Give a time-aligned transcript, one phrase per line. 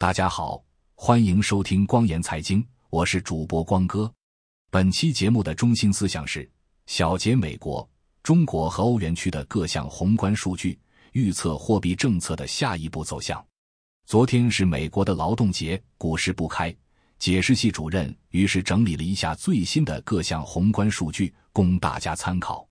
[0.00, 0.62] 大家好，
[0.94, 4.08] 欢迎收听光言财经，我是主播光哥。
[4.70, 6.48] 本期节目的中心思想是
[6.86, 7.86] 小结美国、
[8.22, 10.78] 中国和欧元区的各项宏观数据，
[11.14, 13.44] 预测货币政策的下一步走向。
[14.06, 16.72] 昨天是美国的劳动节，股市不开，
[17.18, 22.64] 解释系主任于是整理了一下最新的各项宏观数据，供大家参考。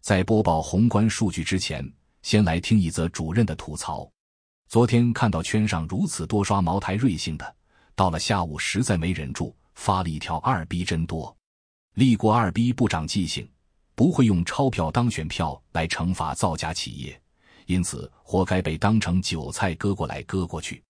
[0.00, 1.88] 在播报宏观数据之前，
[2.22, 4.10] 先来听一则主任的吐槽。
[4.74, 7.54] 昨天看到圈上如此多刷茅台瑞幸的，
[7.94, 11.32] 到了下午实在没忍住，发了一条二逼真多。
[11.94, 13.48] 立国二逼不长记性，
[13.94, 17.22] 不会用钞票当选票来惩罚造假企业，
[17.66, 20.82] 因此活该被当成韭菜割过来割过去。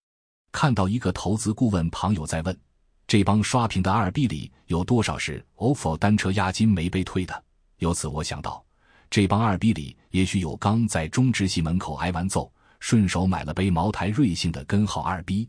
[0.50, 2.58] 看到一个投资顾问朋友在问，
[3.06, 7.44] 这帮刷屏的二逼里有多少是 ofo 单车押金没被退的？
[7.80, 8.64] 由此我想到，
[9.10, 12.50] 这帮二逼里也许有刚在中直系门口挨完揍。
[12.86, 15.48] 顺手买了杯茅台瑞幸的根号二 B，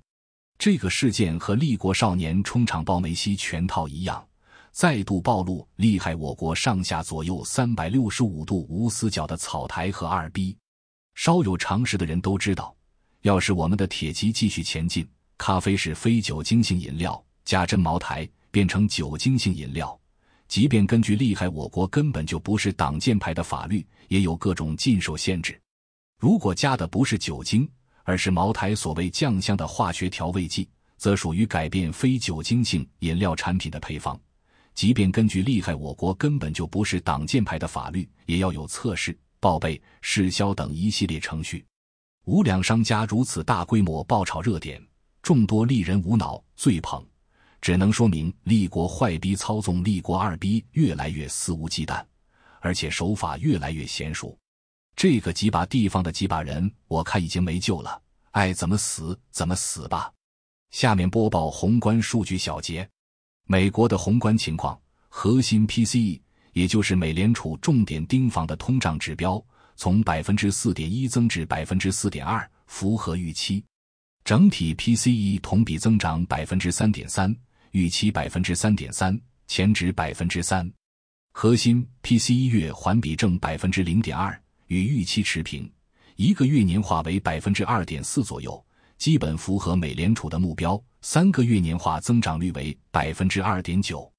[0.58, 4.26] 这个事件和立国少年冲场爆梅西全套一样，
[4.72, 10.56] 再度暴露厉害我国上下左右三百六十五度无死角的草台和二 B。
[11.16, 12.74] 稍有常识的人都知道，
[13.24, 15.06] 要是我们的铁骑继续前进，
[15.38, 20.00] 咖啡是非酒精性饮料，加真茅台变成酒精性饮料，
[20.48, 25.62] 即便根据厉害我国根本就不是挡箭牌的法律，也有各种禁售限制。
[26.26, 27.70] 如果加的不是酒精，
[28.04, 34.20] 而是茅台所谓酱香的化学调味剂，则属于改变非酒精性饮料产品的配方。
[34.74, 41.64] 即便根据厉害我国根本就不是挡箭牌的法律，也要有测试、报备、试销等一系列程序。
[42.24, 44.84] 无良商家如此大规模爆炒热点，
[45.22, 47.06] 众多利人无脑最捧，
[47.62, 52.04] 只能说明利国坏逼操纵利国二逼越来越肆无忌惮，
[52.62, 54.36] 而且手法越来越娴熟。
[54.96, 58.02] 这个几把地方的几把人，我看已经没救了，
[58.32, 60.12] 爱怎么死怎么死吧。
[60.72, 62.88] 下面播报宏观数据小结：
[63.46, 64.80] 美国的宏观情况，
[65.10, 66.22] 核心 PCE，
[66.54, 69.44] 也就是美联储重点盯防的通胀指标，
[69.76, 73.64] 从百分之四点一增至百分之四点二，符合预期。
[74.24, 77.36] 整体 PCE 同比增长百分之三点三，
[77.72, 80.70] 预期百分之三点三，前值百分之三。
[81.34, 84.42] 核心 PCE 月环比正百分之零点二。
[84.68, 85.72] 与预期持平，
[86.16, 88.64] 一个月年化为百分之二点四左右，
[88.98, 90.82] 基本符合美联储的目标。
[91.02, 94.12] 三个月年化增长率为百分之二点九。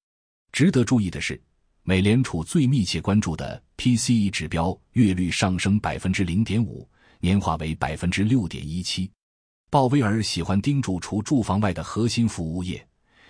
[0.53, 1.41] 值得注意的是，
[1.83, 9.11] 美联储最密切关注的 PCE 指标月率上升百分之零点五，年化为百分之六点一七。
[9.69, 12.87] 鲍威尔喜欢盯住除住房外的核心服务业，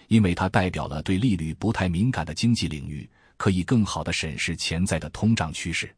[0.09, 5.91] 因为它代表了对利率不太敏感的经济领域，可以更好的审视潜在的通胀趋势。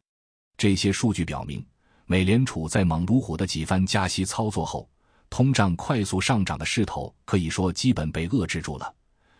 [0.59, 1.65] 这些数据表明，
[2.05, 4.89] 美联储在猛如虎的几番加息操作后，
[5.29, 8.93] 通胀快速上涨的势头可以说基本被遏制住了。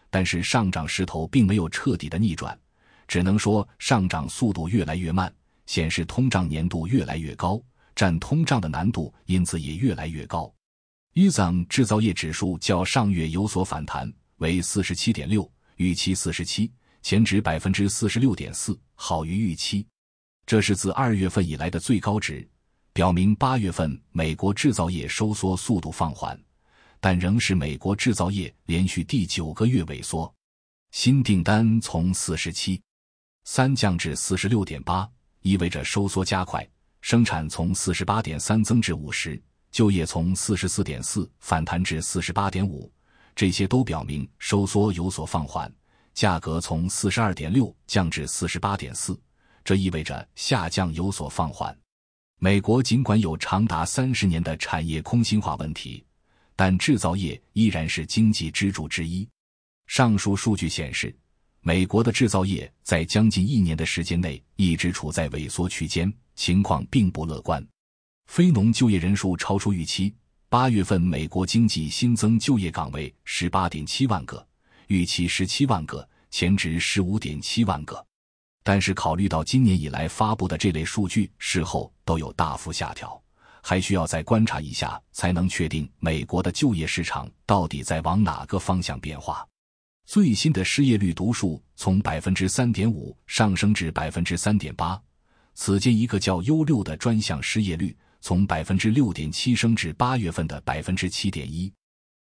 [0.10, 2.58] 但是上涨势头并没有彻底的逆转，
[3.06, 5.30] 只能说上涨速度越来越慢，
[5.66, 7.62] 显示通胀粘度越来越高，
[7.94, 10.50] 占通胀的难度因此也越来越高。
[11.16, 19.86] 伊桑制造业指数较上月有所反弹，为四十七点六，预期四十七，前值百分之四十六点四，好于预期。
[20.50, 22.44] 这是自二月份以来的最高值，
[22.92, 26.36] 表明八月份美国制造业收缩速度放缓，
[27.00, 30.34] 但仍是美国制造业连续第九个月萎缩。
[30.90, 32.82] 新订单从四十七
[33.44, 35.08] 三降至四十六点八，
[35.44, 36.64] 意味着收缩加快；
[37.00, 39.40] 生产从四十八点三增至五十，
[39.70, 42.92] 就业从四十四点四反弹至四十八点五，
[43.36, 45.72] 这些都表明收缩有所放缓。
[46.16, 49.16] 价格从四十二点六降至四十八点四。
[49.70, 51.78] 这意味着下降有所放缓。
[52.40, 56.04] 美国尽管有长达三十年的产业空心化问题，
[56.56, 59.30] 但制造业依然是经济支柱之一。
[59.86, 61.16] 上述数据显示，
[61.62, 67.64] 美国的制造业在将近一年的时间内一直处在萎缩区间，情况并不乐观。
[68.26, 70.12] 非农就业人数超出预期，
[70.50, 74.44] 八月份美国经济新增就业岗位十八点七万个，
[74.88, 78.04] 预期十七万个，前值十五点七万个。
[78.64, 83.20] 但是，考虑到今年以来发布的这类数据事后都有大幅下调，
[83.64, 89.46] 还需要再观察一下，才能确定美国的就业市场到底在往哪个方向变化。
[90.06, 95.00] 最新的失业率读数从百分之三点五上升至百分之三点八，
[95.54, 101.72] 此间一个叫 U 六的专项失业率从百分之六点七升至八月份的百分之七点一。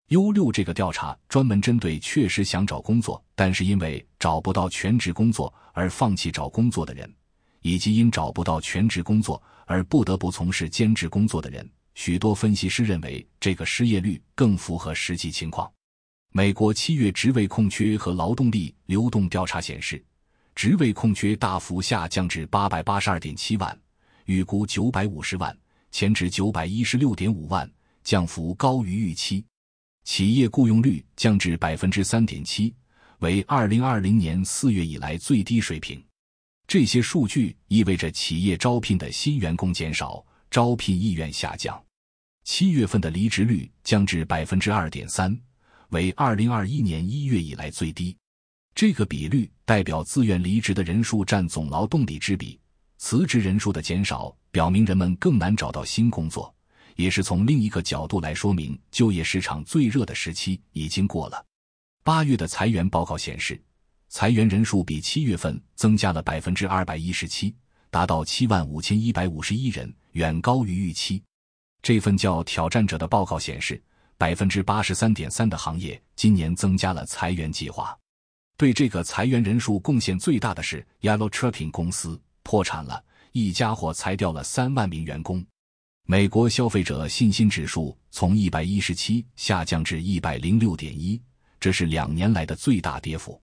[0.09, 7.09] U 六这个调查专门针对确实想找工作，但是因为找不到全职工作而放弃找工作的人，
[7.61, 11.65] 以及因找不到全职工作而不得不从事兼职工作的人，
[11.95, 15.71] 许多分析师认为这个失业率更符合实际情况。
[16.33, 20.05] 美国七月职位空缺和劳动力流动调查显示，
[20.57, 23.81] 职位空缺大幅下降至八百八十二点七万，
[24.25, 25.57] 预估九百五十万，
[25.93, 27.71] 前值九百一十六点五万，
[28.03, 29.45] 降幅高于预期。
[30.03, 32.75] 企业雇佣率降至百分之三点七，
[33.21, 36.03] 为二零二零年四月以来最低水平。
[36.67, 41.81] 这些数据意味着企业招聘的新员工减少，招聘意愿下降。
[42.45, 45.37] 七月份的离职率降至百分之二点三。
[45.91, 48.17] 为二零二一年一月以来最低，
[48.75, 52.59] 这个比率代表自愿离职的人数占总劳动力之比。
[52.99, 56.53] 辞职人数的减少表明人们更难找到新工作，
[56.97, 61.46] 也是从另一个角度来说明就业市场最热的时期已经过了。
[62.07, 63.61] 八月的裁员报告显示，
[64.11, 67.53] 裁员人数比七月份增加了百分之二百一十七，
[67.91, 71.21] 达到七万五千一百五十一人，远高于预期。
[71.83, 73.83] 这份叫《挑战者》的报告显示。
[74.17, 77.95] 百分之八十三点三的行业今年增加了裁员计划，
[78.57, 85.45] 对这个裁员人数贡献最大的是 Yellow Trucking 公司破产了，一家伙裁掉了三万名员工。
[86.05, 91.21] 美国消费者信心指数从一百一十七下降至一百零六点一，
[91.59, 93.41] 这是两年来的最大跌幅。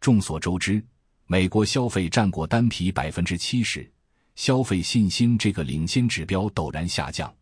[0.00, 0.84] 众所周知，
[1.26, 3.90] 美国消费占过单皮百分之七十，
[4.36, 7.32] 消费信心这个领先指标陡然下降。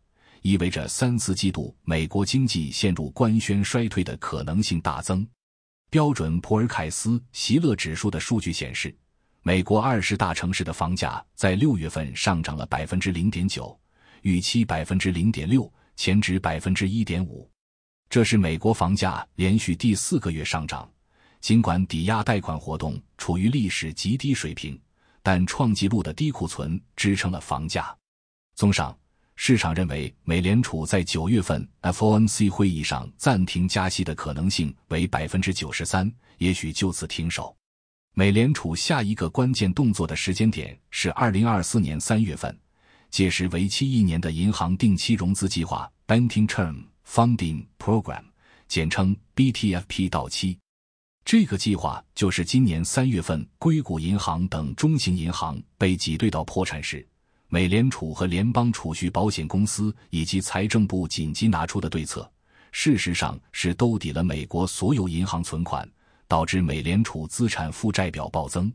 [0.43, 5.27] 意味着三四季度美国经济陷入官宣衰退的可能性大增。
[5.89, 8.95] 标准普尔凯斯席勒指数的数据显示，
[9.41, 13.77] 美国二十大城市的房价在六月份上涨了百分之零点九，
[14.21, 17.49] 预期百分之零点六，前值百分之一点五。
[18.09, 20.89] 这是美国房价连续第四个月上涨。
[21.39, 24.79] 尽管抵押贷款活动处于历史极低水平，
[25.21, 27.95] 但创纪录的低库存支撑了房价。
[28.55, 28.97] 综上。
[29.39, 37.55] 市场认为，美联储在九月份 FOMC 会议上暂停加息的可能性为百分之九十三，也许就此停手。
[38.15, 42.59] 美联储下一个关键动作的时间点是二零二四年三月份，
[43.11, 48.23] 届时为期一年的银行定期融资计划 （Banking Term Funding Program，
[48.67, 50.59] 简称 BTFP） 到期。
[51.23, 57.07] 这个计划就是今年三月份硅谷银行等中型银行被挤兑到破产时。
[57.47, 62.29] 美联储和联邦储蓄保险公司以及财政部紧急拿出的对策，
[62.73, 65.89] 事实上是兜底了美国所有银行存款，
[66.27, 68.71] 导致美联储资产负债表暴增。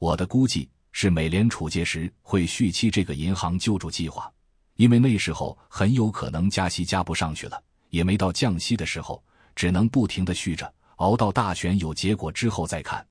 [0.00, 4.30] 我的估计是，美联储届时会续期这个银行救助计划，
[4.80, 9.22] 因为那时候很有可能加息加不上去了，也没到降息的时候，
[9.54, 13.06] 只能不停的续着，熬到大选有结果之后再看。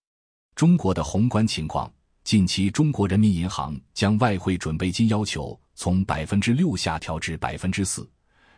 [0.56, 1.88] 中国的宏观情况。
[2.24, 8.10] 近期，中国人民银行将外汇准备金要求从百分之六下调至百分之四，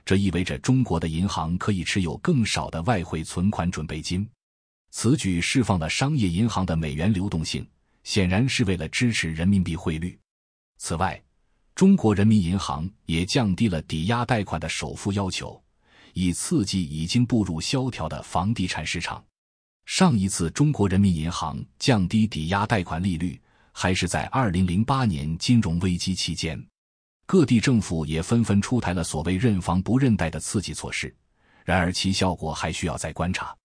[0.05, 4.25] 这意味着中国的银行可以持有更少的外汇存款准备金。
[4.91, 7.67] 此举释放了商业银行的美元流动性，
[8.05, 10.17] 显然是为了支持人民币汇率。
[10.77, 11.21] 此外，
[11.81, 15.59] 中国人民银行也降低了抵押贷款的首付要求，
[16.13, 19.25] 以刺激已经步入萧条的房地产市场。
[19.87, 23.41] 上一次中国人民银行降低抵押贷款利率。
[23.71, 26.63] 还是在二零零八年金融危机期间，
[27.25, 31.11] 各地政府也纷纷出台了所谓“认房不认贷”的刺激措施。
[31.65, 33.57] 然而，其效果还需要再观察。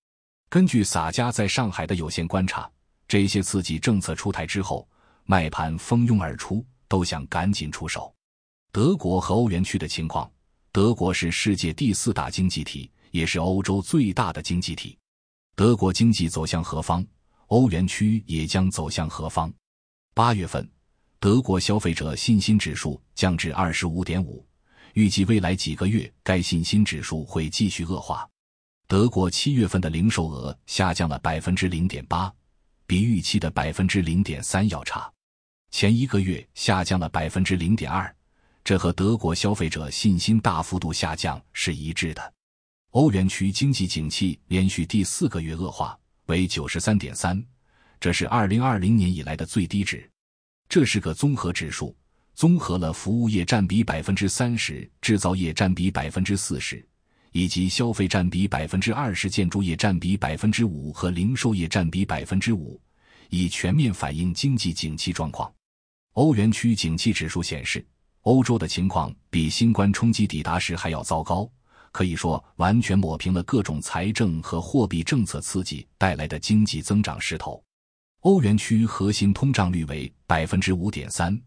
[0.48, 2.66] 根据洒家在上海的有限观察，
[3.06, 4.88] 这些刺激政策出台之后，
[5.24, 8.12] 卖盘蜂拥而出，都想赶紧出手。
[8.72, 10.30] 德国和欧元区的情况：
[10.72, 14.98] 德国是世界第四大经济体，也是欧洲最大的经济体。
[15.54, 17.02] 德国经济走向何方，
[17.46, 19.50] 欧元区也将走向何方。
[20.14, 20.68] 八月份，
[21.18, 24.46] 德国消费者信心指数降至二十五点五，
[24.92, 28.28] 预计未来几个月该信心指数会继续恶化。
[28.86, 32.32] 德国七月份的零售额下降了百分之零点八，
[32.86, 35.10] 比预期的百分之零点三要差。
[35.76, 38.10] 前一个月下降了百分之零点二，
[38.64, 42.32] 这和德国消费者信心大幅度下降是一致的。
[42.92, 45.94] 欧元区经济景气连续第四个月恶化，
[46.28, 47.44] 为九十三点三。
[48.00, 50.10] 这是二零二零年以来的最低值，
[50.66, 51.94] 这是个综合指数，
[52.34, 56.82] 综合了服务业占比百分之三十、制造业占比百分之四十，
[57.32, 62.80] 以及消费占比百分之二十、建筑业占比百分之五和零售业占比百分之五，
[63.28, 65.52] 以全面反映经济景气状况。
[66.16, 67.86] 欧元区景气指数显示，
[68.22, 71.46] 欧洲的情况比新冠冲击抵达时还要糟糕，
[71.92, 77.62] 可以说完全抹平了各种财政和货币政策刺激带来的经济增长势头。
[78.20, 81.38] 欧元区核心通胀率为百分之五点三，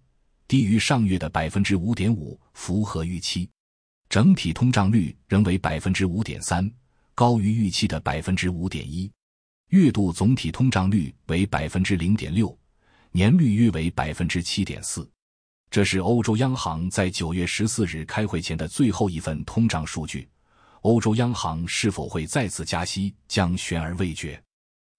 [0.48, 3.50] 低于上月的百分之五点五，符合预期。
[4.08, 6.72] 整体通胀率仍为百分之五点三，
[7.16, 9.12] 高于预期的百分之五点一。
[9.70, 12.56] 月度总体通胀率为百分之零点六，
[13.12, 15.10] 年率约为百分之七点四。
[15.72, 20.28] 这是欧洲央行在九月十四日开会前的最后一份通胀数据。
[20.82, 24.42] 欧洲央行是否会再次加息，将悬而未决。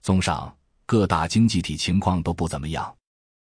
[0.02, 0.54] 综上，
[0.86, 2.94] 各大经济体情况都不怎么样，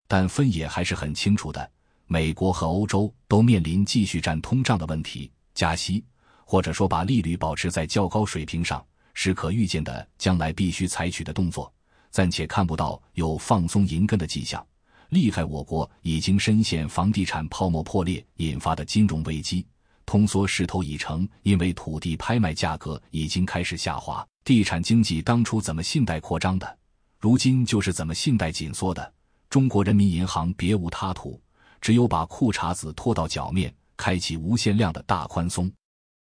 [0.08, 1.72] 但分野还是很清楚的。
[2.08, 6.03] 美国和欧洲都面临继续占通胀的问题，加息
[6.46, 11.72] 或者说把利率保持在较高水平上是可预见的将来必须采取的动作。
[12.13, 14.63] 暂且看不到有放松银根的迹象。
[15.10, 19.65] 厉害，我国已经深陷房地产泡沫破裂引发的金融危机。
[20.05, 24.24] 通缩势头已成，因为土地拍卖价格已经开始下滑。
[24.46, 26.77] 地产经济当初怎么信贷扩张的，
[27.20, 29.12] 如今就是怎么信贷紧缩的。
[29.50, 31.41] 中国人民银行别无他途，
[31.82, 35.72] 只有把裤衩子拖到脚面，开启无限量的大宽松。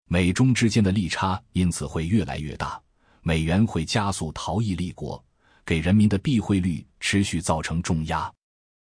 [0.07, 2.81] 美中之间的利差因此会越来越大，
[3.23, 5.25] 美元会加速逃逸立国，
[5.73, 8.31] 给人民的币汇率持续造成重压。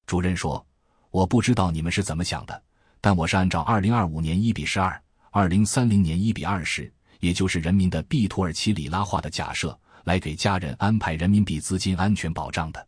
[0.06, 0.66] 主任说
[1.12, 2.64] ：“我不知道你们是怎么想的。”
[3.02, 6.90] 但我是按照二零二五年一比十二，二零三零年一比二十，
[7.20, 12.88] 也就是人民的币土耳其里拉化的假设，来给家人安排人民币资金安全保障的。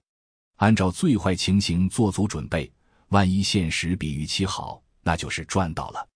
[0.60, 2.72] 按照最坏情形做足准备，
[3.10, 6.08] 万一现实比预期好，那就是赚到了。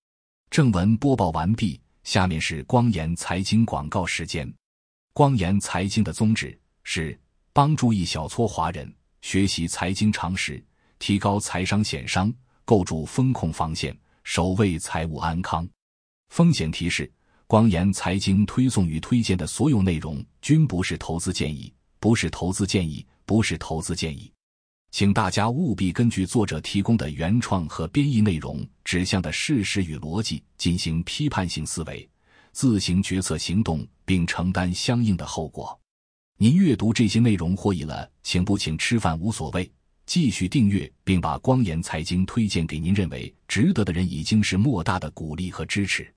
[0.50, 4.50] 正文播报完毕，下面是光言财经广告时间。
[5.12, 7.20] 光言财经的宗旨是
[7.54, 8.92] 帮助一小撮华人
[9.22, 10.62] 学习财经常识，
[10.98, 12.34] 提高财商险商。
[12.66, 13.94] 构筑风控防线，
[14.24, 15.68] 守卫财务安康。
[16.30, 17.12] 风险提示：
[17.46, 24.32] 光言财经推送与推荐的所有内容均不是投资建议，不是投资建议，不是投资建议，
[24.92, 32.10] 请大家务必根据作者提供的原创和编译内容指向的事实与逻辑进行批判性思维，
[32.54, 35.78] 自行决策行动，并承担相应的后果。
[36.38, 39.72] 您阅读这些内容获益了，请不请吃饭无所谓。
[40.06, 46.14] 继续订阅，并把光言财经推荐给您认为值得的人，已经是莫大的鼓励和支持。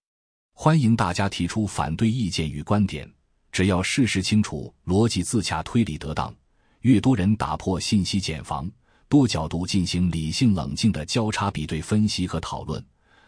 [0.55, 3.09] 欢迎大家提出反对意见与观点，
[3.53, 6.35] 只要事实清楚、逻辑自洽、推理得当，
[6.81, 8.69] 越多人打破信息茧房，
[9.09, 12.85] 多角度进行理性冷静的交叉比对分析和讨论，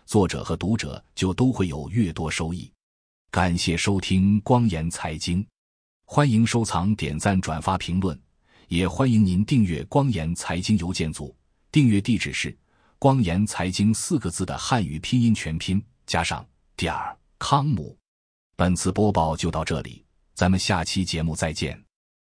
[0.07, 2.68] 作者和读者就都会有越多收益。
[3.30, 5.47] 感谢收听光言财经，
[6.11, 8.19] 欢迎收藏、点赞、转发、评论。
[8.69, 11.37] 也欢迎您订阅“光言财经”邮件组，
[11.71, 12.57] 订阅地址是
[12.99, 16.43] “光言财经”四个字的汉语拼音全拼加上
[16.77, 17.95] 点儿康姆。
[18.57, 21.88] 本次播报就到这里，咱们下期节目再见。